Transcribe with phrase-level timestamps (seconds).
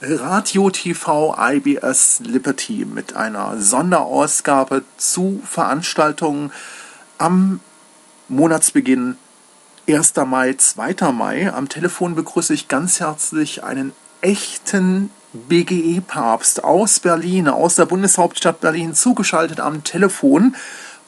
[0.00, 6.52] Radio TV IBS Liberty mit einer Sonderausgabe zu Veranstaltungen
[7.18, 7.58] am
[8.28, 9.16] Monatsbeginn
[9.88, 10.14] 1.
[10.24, 11.10] Mai, 2.
[11.10, 11.52] Mai.
[11.52, 18.94] Am Telefon begrüße ich ganz herzlich einen echten BGE-Papst aus Berlin, aus der Bundeshauptstadt Berlin,
[18.94, 20.54] zugeschaltet am Telefon.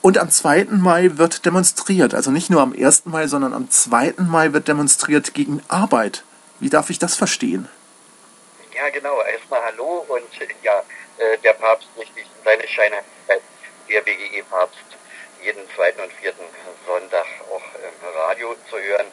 [0.02, 0.64] Und am 2.
[0.70, 2.12] Mai wird demonstriert.
[2.12, 3.06] Also nicht nur am 1.
[3.06, 4.14] Mai, sondern am 2.
[4.18, 6.24] Mai wird demonstriert gegen Arbeit.
[6.58, 7.68] Wie darf ich das verstehen?
[8.80, 9.20] Ja, genau.
[9.20, 10.26] Erstmal Hallo und
[10.62, 10.82] ja,
[11.18, 13.42] äh, der Papst richtig in seine Scheinheiligkeit,
[13.90, 14.86] der BGE-Papst,
[15.42, 16.44] jeden zweiten und vierten
[16.86, 19.06] Sonntag auch im Radio zu hören.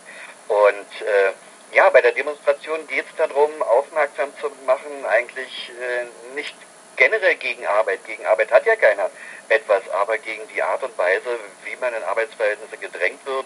[0.47, 6.55] Und äh, ja, bei der Demonstration geht es darum, aufmerksam zu machen, eigentlich äh, nicht
[6.95, 8.05] generell gegen Arbeit.
[8.05, 9.09] Gegen Arbeit hat ja keiner
[9.49, 13.45] etwas, aber gegen die Art und Weise, wie man in Arbeitsverhältnisse gedrängt wird,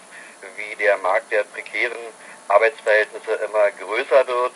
[0.54, 1.98] wie der Markt der prekären
[2.46, 4.52] Arbeitsverhältnisse immer größer wird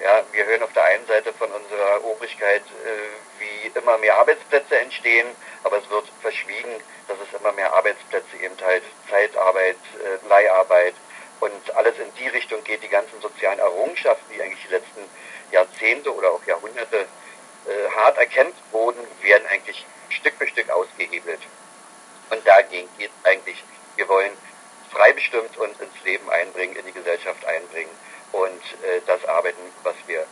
[0.00, 4.78] ja, wir hören auf der einen Seite von unserer Obrigkeit, äh, wie immer mehr Arbeitsplätze
[4.78, 5.26] entstehen,
[5.64, 6.70] aber es wird verschwiegen,
[7.08, 10.94] dass es immer mehr Arbeitsplätze eben halt Zeitarbeit, äh, Leiharbeit
[11.40, 15.02] und alles in die Richtung geht, die ganzen sozialen Errungenschaften, die eigentlich die letzten
[15.50, 21.40] Jahrzehnte oder auch Jahrhunderte äh, hart erkämpft wurden, werden eigentlich Stück für Stück ausgehebelt.
[22.30, 23.62] Und dagegen geht eigentlich.
[23.96, 24.30] Wir wollen
[24.92, 27.90] freibestimmt uns ins Leben einbringen, in die Gesellschaft einbringen
[28.32, 30.24] und äh, das arbeiten, was wir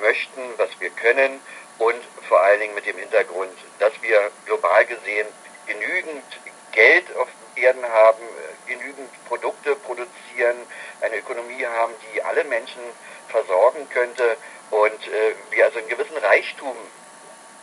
[0.00, 1.40] möchten, was wir können
[1.78, 5.26] und vor allen Dingen mit dem Hintergrund, dass wir global gesehen
[5.66, 6.24] genügend
[6.72, 10.56] Geld auf Erden haben, äh, genügend Produkte produzieren,
[11.00, 12.82] eine Ökonomie haben, die alle Menschen
[13.28, 14.36] versorgen könnte
[14.70, 16.76] und äh, wir also einen gewissen Reichtum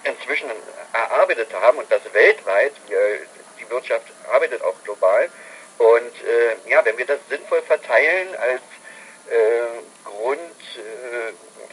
[0.03, 0.49] inzwischen
[0.93, 2.99] erarbeitet haben und das weltweit, wir,
[3.59, 5.29] die Wirtschaft arbeitet auch global.
[5.77, 8.61] Und äh, ja, wenn wir das sinnvoll verteilen als
[9.29, 10.09] äh,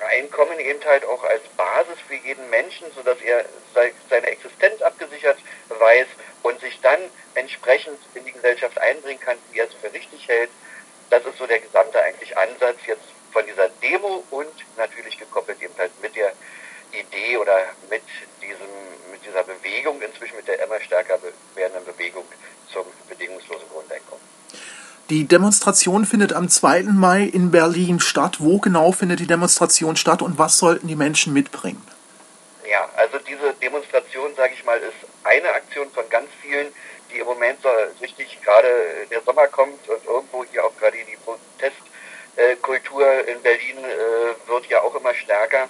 [0.07, 3.45] Grundeinkommen eben halt auch als Basis für jeden Menschen, sodass er
[4.09, 6.07] seine Existenz abgesichert weiß
[6.43, 7.01] und sich dann
[7.35, 10.51] entsprechend in die Gesellschaft einbringen kann, wie er es für richtig hält.
[11.11, 15.75] Das ist so der gesamte eigentlich Ansatz jetzt von dieser Demo und natürlich gekoppelt eben
[15.77, 16.33] halt mit der
[16.93, 18.03] Idee oder mit
[18.41, 21.19] diesem, mit dieser Bewegung, inzwischen mit der immer stärker
[21.55, 22.25] werdenden Bewegung
[22.73, 24.36] zum bedingungslosen Grundeinkommen.
[25.09, 26.83] Die Demonstration findet am 2.
[26.83, 28.39] Mai in Berlin statt.
[28.41, 31.81] Wo genau findet die Demonstration statt und was sollten die Menschen mitbringen?
[32.69, 36.67] Ja, also diese Demonstration, sage ich mal, ist eine Aktion von ganz vielen,
[37.13, 37.69] die im Moment so
[38.01, 38.67] richtig gerade
[39.09, 44.83] der Sommer kommt und irgendwo hier auch gerade die Protestkultur in Berlin äh, wird ja
[44.83, 45.69] auch immer stärker.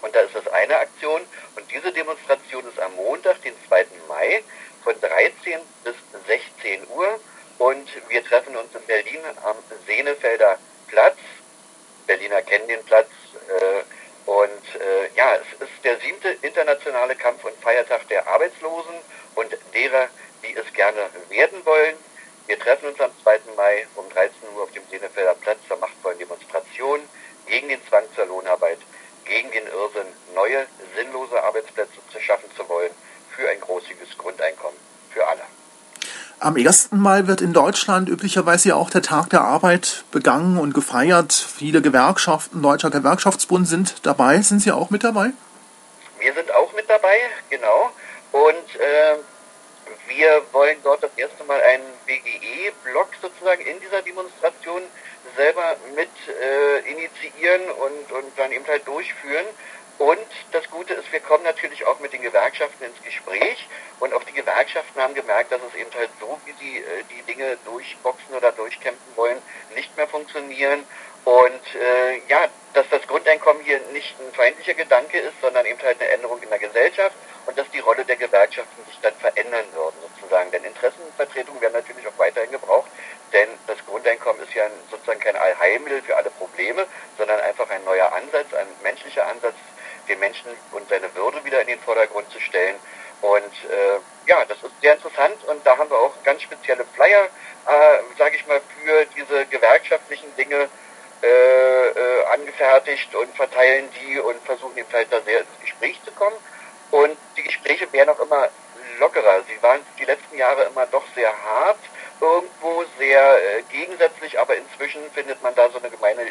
[0.00, 1.20] Und da ist das eine Aktion.
[1.54, 3.84] Und diese Demonstration ist am Montag, den 2.
[4.08, 4.42] Mai,
[4.82, 7.20] von 13 bis 16 Uhr
[7.58, 9.56] und wir treffen uns in Berlin am
[9.86, 11.16] Sehnefelder Platz.
[12.06, 13.08] Berliner kennen den Platz.
[13.48, 18.94] Äh, und äh, ja, es ist der siebte internationale Kampf- und Feiertag der Arbeitslosen
[19.34, 20.08] und derer,
[20.42, 21.96] die es gerne werden wollen.
[22.46, 23.40] Wir treffen uns am 2.
[23.56, 27.00] Mai um 13 Uhr auf dem Sehnefelder Platz zur machtvollen Demonstration
[27.46, 28.78] gegen den Zwang zur Lohnarbeit,
[29.24, 32.92] gegen den Irrsinn, neue, sinnlose Arbeitsplätze zu schaffen zu wollen
[33.34, 34.78] für ein großzügiges Grundeinkommen
[35.10, 35.42] für alle.
[36.44, 36.90] Am 1.
[36.92, 41.32] Mai wird in Deutschland üblicherweise ja auch der Tag der Arbeit begangen und gefeiert.
[41.32, 44.42] Viele Gewerkschaften, Deutscher Gewerkschaftsbund sind dabei.
[44.42, 45.30] Sind Sie auch mit dabei?
[46.18, 47.16] Wir sind auch mit dabei,
[47.48, 47.90] genau.
[48.32, 49.14] Und äh,
[50.06, 54.82] wir wollen dort das erste Mal einen BGE-Block sozusagen in dieser Demonstration
[55.36, 59.46] selber mit äh, initiieren und, und dann eben halt durchführen.
[59.98, 60.18] Und
[60.52, 63.68] das Gute ist, wir kommen natürlich auch mit den Gewerkschaften ins Gespräch
[64.00, 67.22] und auch die Gewerkschaften haben gemerkt, dass es eben halt so, wie sie äh, die
[67.22, 69.40] Dinge durchboxen oder durchkämpfen wollen,
[69.74, 70.84] nicht mehr funktionieren.
[71.24, 76.00] Und äh, ja, dass das Grundeinkommen hier nicht ein feindlicher Gedanke ist, sondern eben halt
[76.00, 77.14] eine Änderung in der Gesellschaft
[77.46, 80.50] und dass die Rolle der Gewerkschaften sich dann verändern würden sozusagen.
[80.50, 82.90] Denn Interessenvertretungen werden natürlich auch weiterhin gebraucht,
[83.32, 88.12] denn das Grundeinkommen ist ja sozusagen kein Allheilmittel für alle Probleme, sondern einfach ein neuer
[88.12, 89.54] Ansatz, ein menschlicher Ansatz,
[90.08, 92.76] den Menschen und seine Würde wieder in den Vordergrund zu stellen.
[93.20, 97.24] Und äh, ja, das ist sehr interessant und da haben wir auch ganz spezielle Flyer,
[97.24, 100.68] äh, sage ich mal, für diese gewerkschaftlichen Dinge
[101.22, 106.12] äh, äh, angefertigt und verteilen die und versuchen eben halt da sehr ins Gespräch zu
[106.12, 106.36] kommen.
[106.90, 108.50] Und die Gespräche werden auch immer
[108.98, 109.42] lockerer.
[109.48, 111.78] Sie waren die letzten Jahre immer doch sehr hart,
[112.20, 116.24] irgendwo sehr äh, gegensätzlich, aber inzwischen findet man da so eine gemeine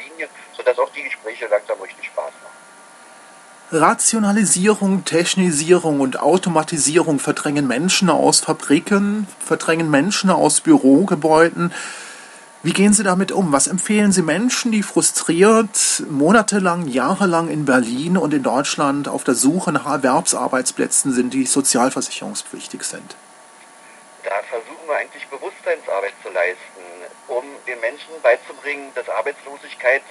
[0.00, 2.57] Linie, sodass auch die Gespräche langsam richtig Spaß machen.
[3.70, 11.74] Rationalisierung, Technisierung und Automatisierung verdrängen Menschen aus Fabriken, verdrängen Menschen aus Bürogebäuden.
[12.62, 13.52] Wie gehen Sie damit um?
[13.52, 19.34] Was empfehlen Sie Menschen, die frustriert monatelang, jahrelang in Berlin und in Deutschland auf der
[19.34, 23.16] Suche nach Erwerbsarbeitsplätzen sind, die sozialversicherungspflichtig sind?
[24.24, 26.56] Da versuchen wir eigentlich Bewusstseinsarbeit zu leisten,
[27.28, 30.02] um den Menschen beizubringen, dass Arbeitslosigkeit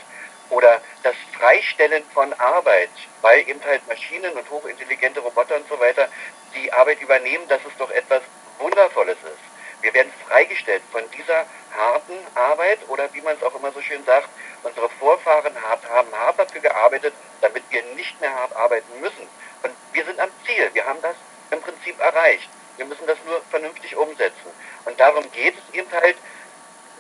[0.50, 2.90] oder das Freistellen von Arbeit,
[3.22, 6.08] weil eben halt Maschinen und hochintelligente Roboter und so weiter
[6.56, 8.22] die Arbeit übernehmen, dass es doch etwas
[8.60, 9.82] Wundervolles ist.
[9.82, 11.46] Wir werden freigestellt von dieser
[11.78, 14.28] harten Arbeit oder wie man es auch immer so schön sagt,
[14.64, 19.28] unsere Vorfahren haben hart dafür gearbeitet, damit wir nicht mehr hart arbeiten müssen.
[19.64, 20.70] Und wir sind am Ziel.
[20.74, 21.16] Wir haben das
[21.52, 22.50] im Prinzip erreicht.
[22.78, 24.52] Wir müssen das nur vernünftig umsetzen.
[24.86, 26.16] Und darum geht es eben halt,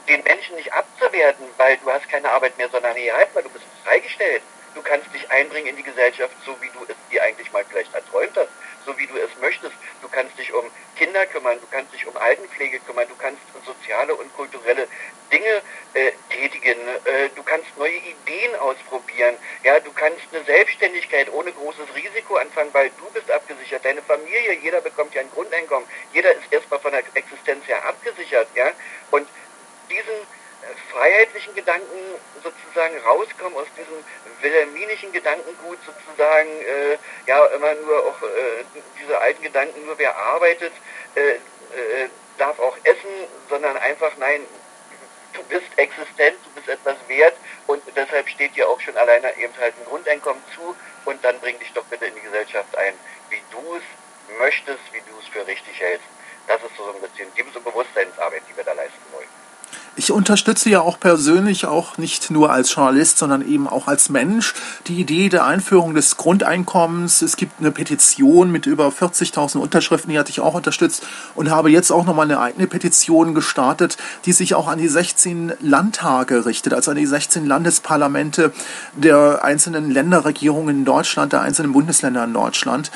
[0.08, 3.50] den Menschen nicht abzuwerten, weil du hast keine Arbeit mehr, sondern nee, halt mal, du
[3.50, 4.42] bist freigestellt.
[4.76, 7.94] Du kannst dich einbringen in die Gesellschaft, so wie du es dir eigentlich mal vielleicht
[7.94, 8.50] erträumt hast
[8.88, 9.76] so wie du es möchtest.
[10.02, 10.66] Du kannst dich um
[10.96, 14.88] Kinder kümmern, du kannst dich um Altenpflege kümmern, du kannst soziale und kulturelle
[15.32, 15.62] Dinge
[15.94, 21.94] äh, tätigen, äh, du kannst neue Ideen ausprobieren, ja, du kannst eine Selbstständigkeit ohne großes
[21.94, 26.52] Risiko anfangen, weil du bist abgesichert, deine Familie, jeder bekommt ja ein Grundeinkommen, jeder ist
[26.52, 28.72] erstmal von der Existenz her abgesichert, ja,
[29.12, 29.28] und
[29.90, 30.16] diesen
[30.92, 32.00] freiheitlichen Gedanken
[32.44, 34.04] sozusagen rauskommen, aus diesem
[34.42, 38.64] wilhelminischen Gedankengut sozusagen, äh, ja, immer nur auch äh,
[39.02, 40.74] diese alten Gedanken, nur wer arbeitet,
[41.16, 43.10] äh, äh, darf auch essen,
[43.50, 44.42] sondern einfach, nein,
[45.34, 47.36] du bist existent, du bist etwas wert
[47.68, 50.76] und deshalb steht dir auch schon alleine eben halt ein Grundeinkommen zu
[51.06, 52.94] und dann bring dich doch bitte in die Gesellschaft ein,
[53.30, 53.84] wie du es
[54.40, 56.08] möchtest, wie du es für richtig hältst.
[56.48, 59.47] Das ist so ein bisschen diese Bewusstseinsarbeit, die wir da leisten wollen.
[60.00, 64.54] Ich unterstütze ja auch persönlich, auch nicht nur als Journalist, sondern eben auch als Mensch,
[64.86, 67.24] die Idee der Einführung des Grundeinkommens.
[67.24, 71.02] Es gibt eine Petition mit über 40.000 Unterschriften, die hatte ich auch unterstützt
[71.34, 75.54] und habe jetzt auch nochmal eine eigene Petition gestartet, die sich auch an die 16
[75.62, 78.54] Landtage richtet, also an die 16 Landesparlamente
[78.96, 82.92] der einzelnen Länderregierungen in Deutschland, der einzelnen Bundesländer in Deutschland.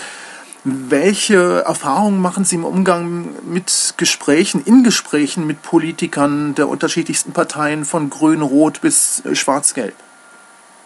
[0.63, 7.83] Welche Erfahrungen machen Sie im Umgang mit Gesprächen, in Gesprächen mit Politikern der unterschiedlichsten Parteien
[7.83, 9.95] von Grün, Rot bis äh, Schwarz-Gelb?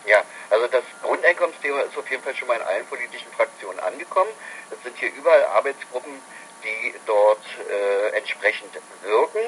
[0.08, 4.30] Ja, also das Grundeinkommensthema ist auf jeden Fall schon mal in allen politischen Fraktionen angekommen.
[4.72, 6.14] Es sind hier überall Arbeitsgruppen,
[6.64, 8.72] die dort äh, entsprechend
[9.04, 9.42] wirken.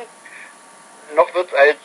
[1.16, 1.78] Noch wird es als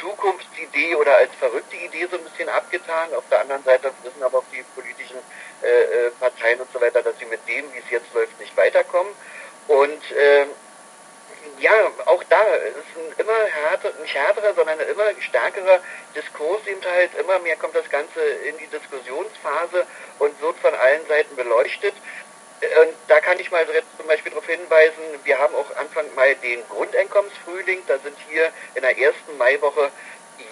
[0.00, 3.14] Zukunftsidee oder als verrückte Idee so ein bisschen abgetan.
[3.14, 5.18] Auf der anderen Seite wissen aber auch die politischen
[5.62, 8.56] äh, äh, Parteien und so weiter, dass sie mit dem, wie es jetzt läuft, nicht
[8.56, 9.12] weiterkommen.
[9.68, 10.46] Und äh,
[11.58, 11.72] ja,
[12.06, 15.80] auch da ist ein immer härter, nicht härterer, sondern ein immer stärkerer
[16.14, 19.86] Diskurs eben halt, immer mehr kommt das Ganze in die Diskussionsphase
[20.18, 21.94] und wird von allen Seiten beleuchtet.
[22.60, 23.66] Und da kann ich mal
[23.96, 28.82] zum Beispiel darauf hinweisen, wir haben auch Anfang Mai den Grundeinkommensfrühling, da sind hier in
[28.82, 29.90] der ersten Maiwoche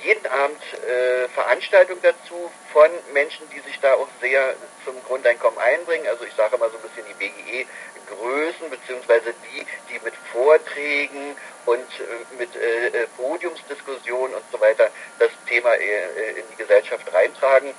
[0.02, 4.54] jeden Abend äh, Veranstaltungen dazu von Menschen, die sich da auch sehr
[4.84, 6.06] zum Grundeinkommen einbringen.
[6.06, 11.81] Also ich sage mal so ein bisschen die BGE-Größen, beziehungsweise die, die mit Vorträgen und
[11.81, 17.75] äh, mit äh, äh, Podiumsdiskussionen und so weiter das Thema äh, in die Gesellschaft reintragen.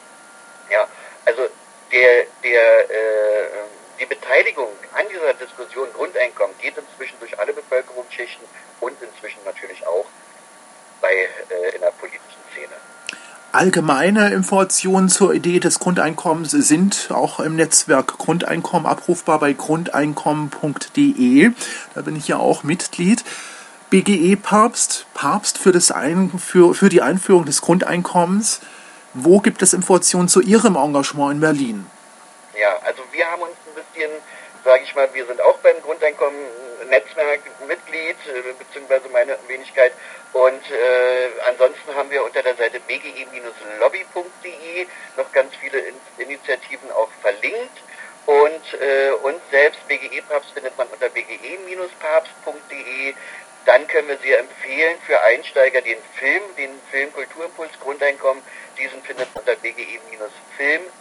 [0.70, 0.88] Ja,
[1.26, 1.48] also
[1.92, 3.48] der, der, äh,
[4.00, 8.46] die Beteiligung an dieser Diskussion Grundeinkommen geht inzwischen durch alle Bevölkerungsschichten
[8.80, 10.06] und inzwischen natürlich auch
[11.02, 12.74] bei, äh, in der politischen Szene.
[13.52, 21.52] Allgemeine Informationen zur Idee des Grundeinkommens sind auch im Netzwerk Grundeinkommen abrufbar bei grundeinkommen.de.
[21.94, 23.24] Da bin ich ja auch Mitglied.
[23.92, 28.62] BGE Papst, Papst für, das Ein, für, für die Einführung des Grundeinkommens.
[29.14, 31.86] Wo gibt es Informationen zu Ihrem Engagement in Berlin?
[32.64, 34.10] Ja, also wir haben uns ein bisschen,
[34.64, 36.40] sage ich mal, wir sind auch beim Grundeinkommen
[36.88, 39.92] Netzwerk Mitglied, äh, beziehungsweise meine Wenigkeit.
[40.32, 47.10] Und äh, ansonsten haben wir unter der Seite bge-lobby.de noch ganz viele In Initiativen auch
[47.22, 47.82] verlinkt.
[48.28, 53.14] Und äh, uns selbst, BGE-Papst, findet man unter bge-papst.de.
[53.66, 58.42] Dann können wir sehr empfehlen für Einsteiger den Film, den Film Kulturimpuls Grundeinkommen.
[58.78, 60.93] Diesen findet man unter bge-film.de.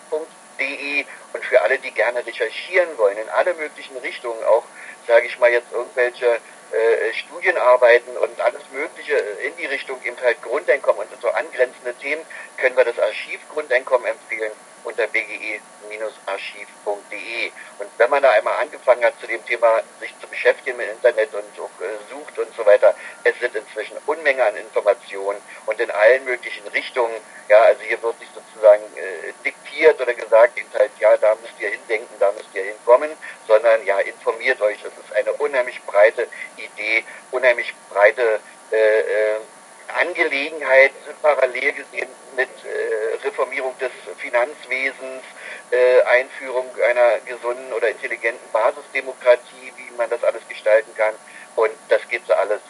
[3.42, 4.64] alle möglichen Richtungen, auch
[5.06, 10.40] sage ich mal jetzt irgendwelche äh, Studienarbeiten und alles Mögliche in die Richtung eben halt
[10.42, 12.22] Grundeinkommen und so angrenzende Themen,
[12.56, 14.52] können wir das Archiv Grundeinkommen empfehlen
[15.56, 17.52] unter bge-archiv.de.
[17.78, 21.34] Und wenn man da einmal angefangen hat, zu dem Thema sich zu beschäftigen mit Internet
[21.34, 22.94] und auch, äh, sucht und so weiter,
[23.24, 27.14] es sind inzwischen Unmenge an Informationen und in allen möglichen Richtungen.
[27.48, 31.58] Ja, also hier wird nicht sozusagen äh, diktiert oder gesagt, eben halt, ja, da müsst
[31.58, 33.10] ihr hindenken, da müsst ihr hinkommen,
[33.46, 34.78] sondern ja, informiert euch.
[34.78, 38.40] Es ist eine unheimlich breite Idee, unheimlich breite
[38.70, 39.36] äh, äh,
[40.14, 45.22] Gelegenheit, parallel gesehen mit äh, Reformierung des Finanzwesens,
[45.72, 51.14] äh, Einführung einer gesunden oder intelligenten Basisdemokratie, wie man das alles gestalten kann.
[51.56, 52.60] Und das geht so alles.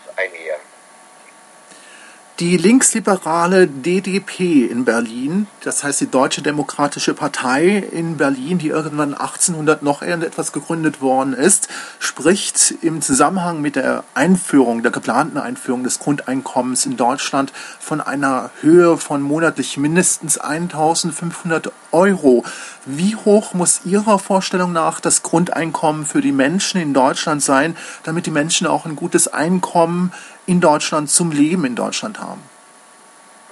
[2.43, 9.15] Die linksliberale DDP in Berlin, das heißt die Deutsche Demokratische Partei in Berlin, die irgendwann
[9.15, 11.69] 1800 noch irgendetwas gegründet worden ist,
[12.01, 18.51] spricht im Zusammenhang mit der Einführung, der geplanten Einführung des Grundeinkommens in Deutschland von einer
[18.61, 22.45] Höhe von monatlich mindestens 1500 Euro.
[22.87, 28.27] Wie hoch muss Ihrer Vorstellung nach das Grundeinkommen für die Menschen in Deutschland sein, damit
[28.27, 30.13] die Menschen auch ein gutes Einkommen
[30.47, 32.43] in Deutschland zum Leben in Deutschland haben.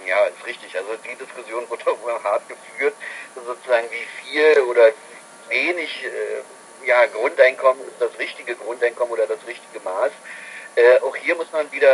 [0.07, 0.77] Ja, ist richtig.
[0.77, 2.95] Also die Diskussion wurde auch hart geführt,
[3.35, 4.93] sozusagen wie viel oder
[5.49, 10.11] wenig äh, ja, Grundeinkommen ist das richtige Grundeinkommen oder das richtige Maß.
[10.77, 11.93] Äh, auch hier muss man wieder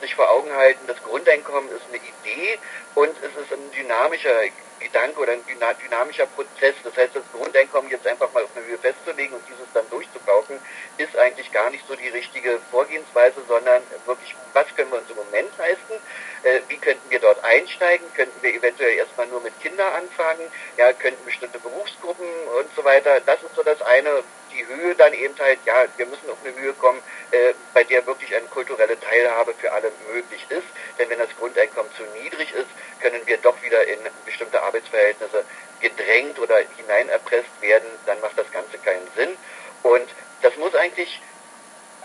[0.00, 2.58] sich vor Augen halten, das Grundeinkommen ist eine Idee
[2.94, 4.44] und es ist ein dynamischer
[4.80, 5.44] Gedanke oder ein
[5.82, 6.74] dynamischer Prozess.
[6.84, 10.58] Das heißt, das Grundeinkommen jetzt einfach mal auf eine Höhe festzulegen und dieses dann durchzukaufen,
[10.98, 15.16] ist eigentlich gar nicht so die richtige Vorgehensweise, sondern wirklich, was können wir uns im
[15.16, 15.94] Moment leisten?
[16.42, 18.06] Äh, wie könnten wir dort einsteigen?
[18.14, 20.50] Könnten wir eventuell erstmal nur mit Kindern anfangen?
[20.76, 22.26] Ja, könnten bestimmte Berufsgruppen
[22.58, 23.20] und so weiter.
[23.20, 24.22] Das ist so das eine.
[24.54, 28.06] Die Höhe dann eben halt, ja, wir müssen auf eine Höhe kommen, äh, bei der
[28.06, 30.66] wirklich eine kulturelle Teilhabe für alle möglich ist.
[30.98, 32.68] Denn wenn das Grundeinkommen zu niedrig ist,
[33.00, 35.44] können wir doch wieder in bestimmte Arbeitsverhältnisse
[35.80, 37.88] gedrängt oder hineinerpresst werden.
[38.06, 39.36] Dann macht das Ganze keinen Sinn.
[39.82, 40.08] Und
[40.42, 41.20] das muss eigentlich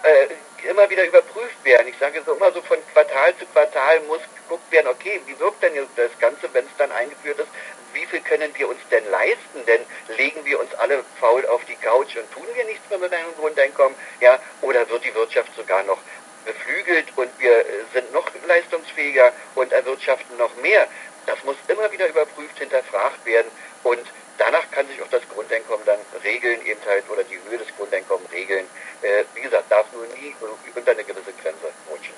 [0.04, 1.88] äh, immer wieder überprüft werden.
[1.88, 5.62] Ich sage so immer so von Quartal zu Quartal muss geguckt werden, okay, wie wirkt
[5.64, 7.48] denn das Ganze, wenn es dann eingeführt ist?
[7.94, 9.66] Wie viel können wir uns denn leisten?
[9.66, 9.82] Denn
[10.18, 13.34] legen wir uns alle faul auf die Couch und tun wir nichts mehr mit einem
[13.40, 13.98] Grundeinkommen?
[14.22, 16.00] Ja, oder wird die Wirtschaft sogar noch
[16.46, 20.88] beflügelt und wir sind noch leistungsfähiger und erwirtschaften noch mehr?
[21.26, 23.52] Das muss immer wieder überprüft, hinterfragt werden
[23.84, 24.04] und
[24.40, 28.32] danach kann sich auch das Grundeinkommen dann regeln, eben halt, oder die Höhe des Grundeinkommens
[28.32, 28.66] regeln.
[29.02, 30.34] Äh, wie gesagt, darf nur nie
[30.76, 32.14] unter eine gewisse Grenze rutschen.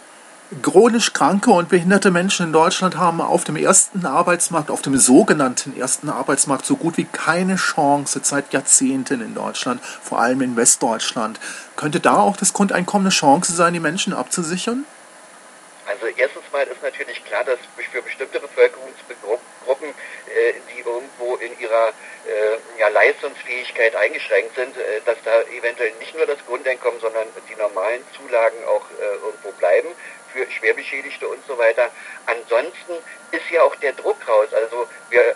[0.61, 5.77] Chronisch kranke und behinderte Menschen in Deutschland haben auf dem ersten Arbeitsmarkt, auf dem sogenannten
[5.79, 11.39] ersten Arbeitsmarkt, so gut wie keine Chance seit Jahrzehnten in Deutschland, vor allem in Westdeutschland.
[11.77, 14.85] Könnte da auch das Grundeinkommen eine Chance sein, die Menschen abzusichern?
[15.87, 17.59] Also erstens mal ist natürlich klar, dass
[17.91, 19.45] für bestimmte Bevölkerungsgruppen,
[19.79, 26.15] äh, die irgendwo in ihrer äh, ja, Leistungsfähigkeit eingeschränkt sind, äh, dass da eventuell nicht
[26.15, 29.89] nur das Grundeinkommen, sondern die normalen Zulagen auch irgendwo bleiben
[30.33, 31.89] für Schwerbeschädigte und so weiter.
[32.25, 32.93] Ansonsten
[33.31, 34.53] ist ja auch der Druck raus.
[34.53, 35.35] Also wir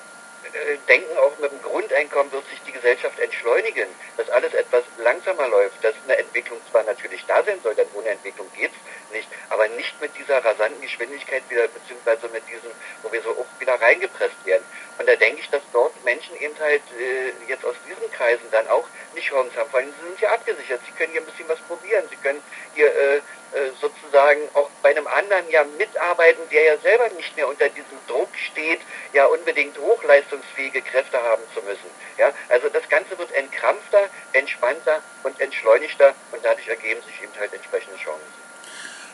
[0.87, 5.83] denken auch mit dem Grundeinkommen wird sich die Gesellschaft entschleunigen, dass alles etwas langsamer läuft,
[5.83, 8.77] dass eine Entwicklung zwar natürlich da sein soll, denn ohne Entwicklung geht es
[9.15, 13.59] nicht, aber nicht mit dieser rasanten Geschwindigkeit wieder, beziehungsweise mit diesem, wo wir so oft
[13.59, 14.65] wieder reingepresst werden.
[14.99, 18.67] Und da denke ich, dass dort Menschen eben halt äh, jetzt aus diesen Kreisen dann
[18.67, 21.47] auch nicht Chance haben, vor allem sie sind ja abgesichert, sie können hier ein bisschen
[21.47, 22.41] was probieren, sie können
[22.75, 27.47] hier äh, äh, sozusagen auch bei einem anderen ja mitarbeiten, der ja selber nicht mehr
[27.47, 28.81] unter diesem Druck steht,
[29.13, 31.89] ja unbedingt hochleistungsfähige Kräfte haben zu müssen.
[32.17, 37.53] Ja, also das Ganze wird entkrampfter, entspannter und entschleunigter und dadurch ergeben sich eben halt
[37.53, 38.44] entsprechende Chancen.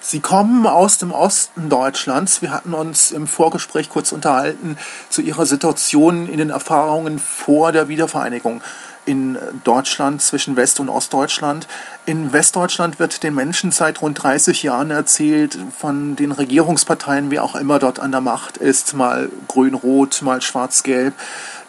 [0.03, 2.41] Sie kommen aus dem Osten Deutschlands.
[2.41, 4.75] Wir hatten uns im Vorgespräch kurz unterhalten
[5.09, 8.63] zu Ihrer Situation in den Erfahrungen vor der Wiedervereinigung
[9.05, 11.67] in Deutschland zwischen West- und Ostdeutschland.
[12.07, 17.55] In Westdeutschland wird den Menschen seit rund 30 Jahren erzählt von den Regierungsparteien, wer auch
[17.55, 21.13] immer dort an der Macht ist, mal grün-rot, mal schwarz-gelb,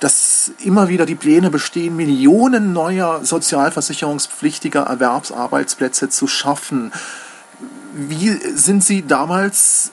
[0.01, 6.93] dass immer wieder die Pläne bestehen, Millionen neuer sozialversicherungspflichtiger Erwerbsarbeitsplätze zu schaffen.
[7.95, 9.93] Wie sind Sie damals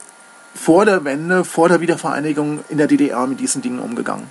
[0.56, 4.30] vor der Wende, vor der Wiedervereinigung in der DDR mit diesen Dingen umgegangen?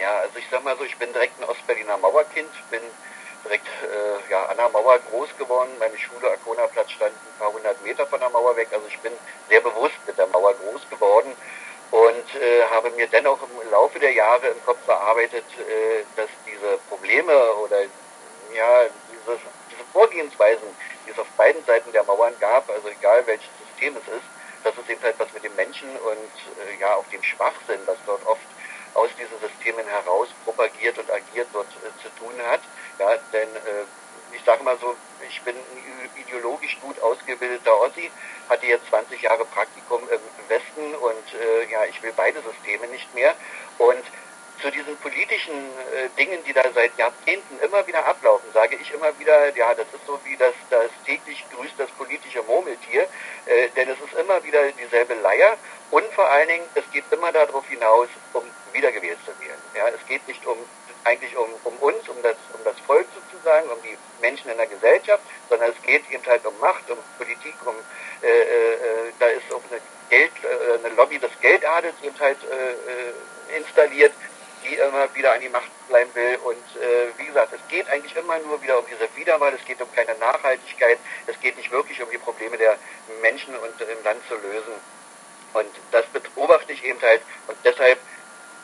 [0.00, 2.80] Ja, also ich sag mal so, ich bin direkt ein Ostberliner Mauerkind, bin
[3.44, 5.70] direkt äh, ja, an der Mauer groß geworden.
[5.80, 8.68] Meine Schule Arkona-Platz stand ein paar hundert Meter von der Mauer weg.
[8.72, 9.12] Also ich bin
[9.48, 11.32] sehr bewusst mit der Mauer groß geworden
[11.90, 16.78] und äh, habe mir dennoch im Laufe der Jahre im Kopf verarbeitet, äh, dass diese
[16.88, 17.32] Probleme
[17.64, 17.82] oder
[18.54, 19.38] ja, diese,
[19.70, 20.66] diese Vorgehensweisen,
[21.06, 24.28] die es auf beiden Seiten der Mauern gab, also egal welches System es ist,
[24.62, 27.96] dass es eben halt was mit den Menschen und äh, ja auch dem Schwachsinn, was
[28.06, 28.46] dort oft
[28.94, 32.60] aus diesen Systemen heraus propagiert und agiert dort äh, zu tun hat.
[32.98, 33.84] Ja, denn äh,
[34.36, 34.94] ich sage mal so,
[35.28, 38.10] ich bin ein ideologisch gut ausgebildeter Ossi,
[38.48, 43.12] hatte jetzt 20 Jahre Praktikum im Westen und äh, ja, ich will beide Systeme nicht
[43.14, 43.34] mehr.
[43.78, 44.04] Und
[44.60, 47.11] zu diesen politischen äh, Dingen, die da seit Jahrzehnten
[48.02, 51.74] wieder ablaufen, sage ich immer wieder, ja, das ist so wie das, das täglich grüßt
[51.78, 53.02] das politische Murmeltier,
[53.46, 55.56] äh, denn es ist immer wieder dieselbe Leier
[55.90, 58.42] und vor allen Dingen, es geht immer darauf hinaus, um
[58.72, 59.62] wiedergewählt zu werden.
[59.74, 60.58] Ja, es geht nicht um
[61.04, 64.68] eigentlich um, um uns, um das, um das Volk sozusagen, um die Menschen in der
[64.68, 67.74] Gesellschaft, sondern es geht eben halt um Macht, um Politik, um
[68.22, 69.80] äh, äh, da ist auch eine
[70.10, 74.12] Geld, äh, eine Lobby des Geldadels eben halt äh, installiert,
[74.64, 76.38] die immer wieder an die Macht bleiben will.
[76.44, 76.61] Und
[77.72, 81.56] geht eigentlich immer nur wieder um diese Wiederwahl, es geht um keine Nachhaltigkeit, es geht
[81.56, 82.76] nicht wirklich um die Probleme der
[83.22, 84.74] Menschen und im Land zu lösen.
[85.54, 87.22] Und das beobachte ich eben halt.
[87.48, 87.98] Und deshalb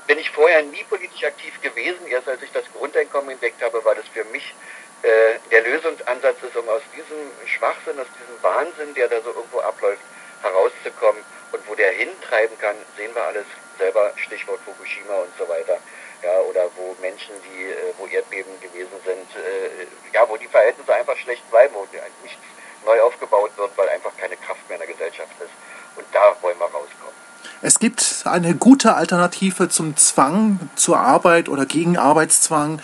[0.06, 2.06] bin ich vorher nie politisch aktiv gewesen.
[2.06, 4.54] Erst als ich das Grundeinkommen entdeckt habe, war das für mich
[5.02, 9.60] äh, der Lösungsansatz ist, um aus diesem Schwachsinn, aus diesem Wahnsinn, der da so irgendwo
[9.60, 10.02] abläuft,
[10.42, 11.22] herauszukommen.
[11.52, 13.46] Und wo der hintreiben kann, sehen wir alles
[13.78, 15.78] selber, Stichwort Fukushima und so weiter.
[16.22, 20.92] Ja, oder wo Menschen, die, äh, wo Erdbeben gewesen sind, äh, ja, wo die Verhältnisse
[20.92, 21.86] einfach schlecht bleiben, wo
[22.22, 22.38] nichts
[22.84, 25.50] neu aufgebaut wird, weil einfach keine Kraft mehr in der Gesellschaft ist.
[25.96, 27.14] Und da wollen wir rauskommen.
[27.60, 32.80] Es gibt eine gute Alternative zum Zwang zur Arbeit oder gegen Arbeitszwang.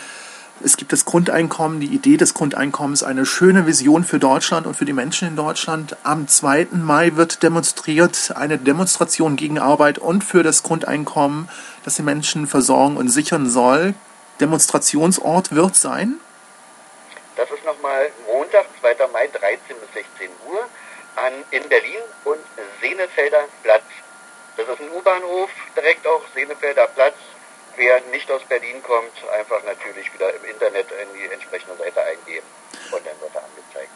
[0.62, 4.84] Es gibt das Grundeinkommen, die Idee des Grundeinkommens, eine schöne Vision für Deutschland und für
[4.84, 5.96] die Menschen in Deutschland.
[6.04, 6.68] Am 2.
[6.72, 11.48] Mai wird demonstriert eine Demonstration gegen Arbeit und für das Grundeinkommen,
[11.84, 13.94] das die Menschen versorgen und sichern soll.
[14.40, 16.20] Demonstrationsort wird sein?
[17.36, 18.94] Das ist nochmal Montag, 2.
[19.12, 20.60] Mai, 13 bis 16 Uhr
[21.16, 22.38] an, in Berlin und
[22.80, 23.82] Senefelder Platz.
[24.56, 27.16] Das ist ein U-Bahnhof, direkt auch Senefelder Platz
[27.76, 32.46] wer nicht aus Berlin kommt, einfach natürlich wieder im Internet in die entsprechende Seite eingeben
[32.90, 33.90] und dann wird er angezeigt.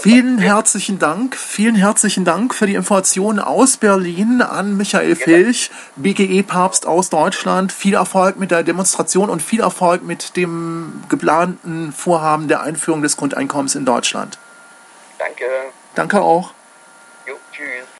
[0.00, 6.86] Vielen herzlichen Dank, vielen herzlichen Dank für die Informationen aus Berlin an Michael Filch, BGE-Papst
[6.86, 7.72] aus Deutschland.
[7.72, 13.16] Viel Erfolg mit der Demonstration und viel Erfolg mit dem geplanten Vorhaben der Einführung des
[13.16, 14.38] Grundeinkommens in Deutschland.
[15.18, 15.44] Danke.
[15.94, 16.52] Danke auch.
[17.26, 17.86] Jo, tschüss.